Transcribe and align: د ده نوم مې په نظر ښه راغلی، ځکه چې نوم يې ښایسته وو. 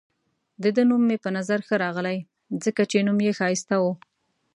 د 0.63 0.65
ده 0.75 0.83
نوم 0.89 1.01
مې 1.07 1.17
په 1.23 1.29
نظر 1.37 1.59
ښه 1.67 1.75
راغلی، 1.85 2.17
ځکه 2.63 2.81
چې 2.91 2.97
نوم 3.07 3.19
يې 3.25 3.31
ښایسته 3.39 3.75
وو. 3.81 3.91